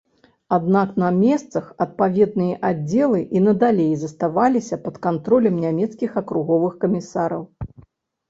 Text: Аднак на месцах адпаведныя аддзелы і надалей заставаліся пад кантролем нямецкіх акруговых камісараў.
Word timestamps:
Аднак 0.55 0.93
на 1.01 1.09
месцах 1.23 1.65
адпаведныя 1.85 2.55
аддзелы 2.69 3.19
і 3.39 3.43
надалей 3.47 3.91
заставаліся 4.03 4.75
пад 4.85 4.95
кантролем 5.05 5.59
нямецкіх 5.65 6.11
акруговых 6.23 6.73
камісараў. 6.85 7.43